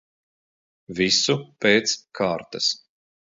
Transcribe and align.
Visu 0.99 1.35
pēc 1.65 1.95
kārtas. 2.21 2.73